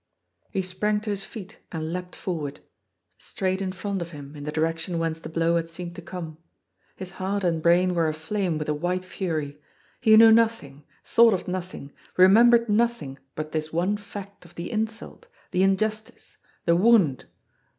He 0.49 0.63
sprang 0.63 0.99
to 1.01 1.11
his 1.11 1.23
feet 1.23 1.59
and 1.71 1.93
leaped 1.93 2.15
forward— 2.15 2.61
straight 3.19 3.61
in 3.61 3.71
front 3.71 4.01
of 4.01 4.09
him, 4.09 4.35
in 4.35 4.45
the 4.45 4.51
direction 4.51 4.97
whence 4.97 5.19
the 5.19 5.29
blow 5.29 5.57
had 5.57 5.69
seemed 5.69 5.95
to 5.95 6.01
come. 6.01 6.39
His 6.95 7.11
heart 7.11 7.43
and 7.43 7.61
brain 7.61 7.93
were 7.93 8.07
aflame 8.07 8.57
with 8.57 8.67
a 8.67 8.73
white 8.73 9.05
fury. 9.05 9.61
He 9.99 10.17
knew 10.17 10.31
nothing, 10.31 10.85
thought 11.05 11.35
of 11.35 11.47
nothing, 11.47 11.91
remembered 12.17 12.67
nothing 12.67 13.19
but 13.35 13.51
this 13.51 13.71
one 13.71 13.95
fact 13.95 14.43
of 14.43 14.55
the 14.55 14.71
insult, 14.71 15.27
the 15.51 15.61
injustice, 15.61 16.37
the 16.65 16.75
wound 16.75 17.25